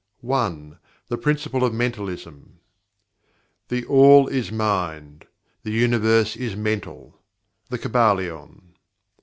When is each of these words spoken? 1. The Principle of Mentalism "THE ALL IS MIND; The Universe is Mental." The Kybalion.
1. 0.21 0.79
The 1.09 1.17
Principle 1.19 1.63
of 1.63 1.75
Mentalism 1.75 2.57
"THE 3.67 3.85
ALL 3.85 4.27
IS 4.29 4.51
MIND; 4.51 5.27
The 5.61 5.69
Universe 5.73 6.35
is 6.35 6.55
Mental." 6.55 7.19
The 7.69 7.77
Kybalion. 7.77 8.61